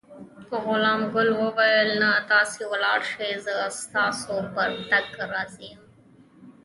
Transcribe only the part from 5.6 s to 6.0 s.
یم.